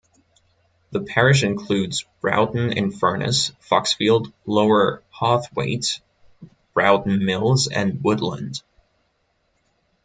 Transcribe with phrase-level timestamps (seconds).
[0.89, 5.99] The parish includes Broughton in Furness, Foxfield, Lower Hawthwaite,
[6.73, 8.63] Broughton Mills and Woodland.